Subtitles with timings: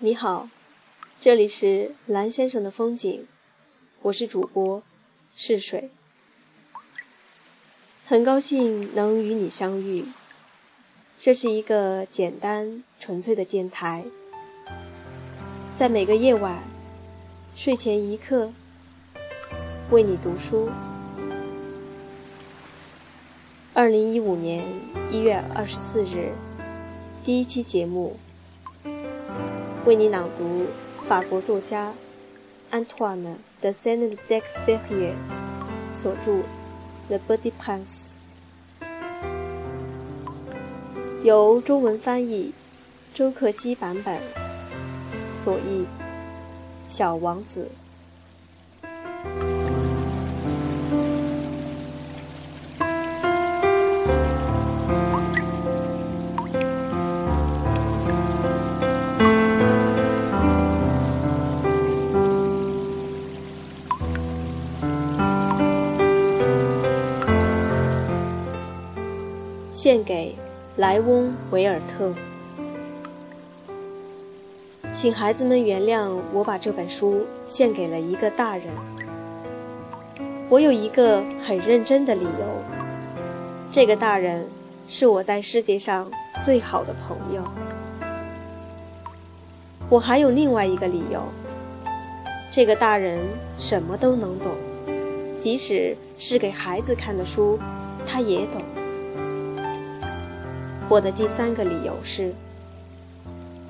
[0.00, 0.48] 你好，
[1.18, 3.26] 这里是蓝先生的风景，
[4.00, 4.84] 我是主播
[5.34, 5.90] 是水，
[8.06, 10.04] 很高兴能与你相遇。
[11.18, 14.04] 这是一个简单纯粹的电台，
[15.74, 16.62] 在每个夜晚
[17.56, 18.52] 睡前一刻
[19.90, 20.70] 为你读书。
[23.74, 24.64] 二零一五年
[25.10, 26.34] 一月二十四日，
[27.24, 28.16] 第一期节目。
[29.84, 30.66] 为你朗读
[31.06, 31.94] 法国作家
[32.70, 35.12] Antoine de s a i n t d e x p e r i e
[35.12, 36.32] r 所著
[37.08, 38.18] 《The Body p a s s
[41.22, 42.52] 由中文翻译，
[43.14, 44.20] 周克希版本，
[45.34, 45.84] 所译
[46.86, 47.70] 《小王子》。
[69.70, 70.34] 献给
[70.76, 72.14] 莱翁·维尔特，
[74.92, 78.64] 请孩子们原谅我把这本书献给了一个大人。
[80.48, 82.62] 我有一个很认真的理由，
[83.70, 84.48] 这个大人
[84.88, 86.10] 是我在世界上
[86.42, 87.42] 最好的朋友。
[89.90, 91.24] 我还有另外一个理由，
[92.50, 93.18] 这个大人
[93.58, 94.52] 什么都能懂，
[95.36, 97.58] 即使是给孩子看的书，
[98.06, 98.62] 他也懂。
[100.90, 102.32] 我的第三个理由是，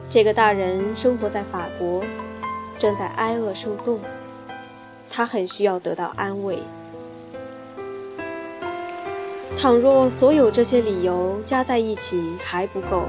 [0.08, 2.05] 这个大人生活在法国，
[2.78, 3.98] 正在挨饿受冻，
[5.10, 6.60] 他很需要得到安慰。
[9.56, 13.06] 倘若所有这些理由加在一起还不够，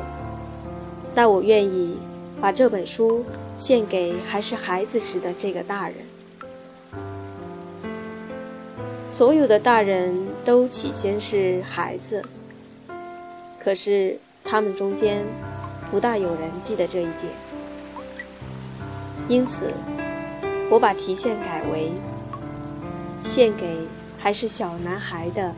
[1.14, 2.00] 那我愿意
[2.42, 3.24] 把这本书
[3.60, 5.98] 献给还是孩子时的这个大人。
[9.06, 12.26] 所有的大人都起先是孩子。
[13.70, 15.24] 可是他们中间
[15.92, 17.32] 不大有人记得这一点，
[19.28, 19.72] 因此
[20.72, 21.92] 我把提现改为
[23.22, 23.88] 献给
[24.18, 25.54] 还是小男孩的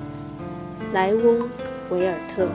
[0.92, 1.40] 莱翁·
[1.90, 2.50] 维尔特。